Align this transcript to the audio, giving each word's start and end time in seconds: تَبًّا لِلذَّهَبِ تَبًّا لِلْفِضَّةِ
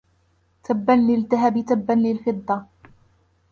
تَبًّا 0.63 0.91
لِلذَّهَبِ 0.93 1.65
تَبًّا 1.65 1.93
لِلْفِضَّةِ 1.93 2.65